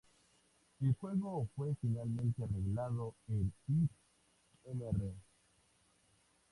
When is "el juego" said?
0.79-1.47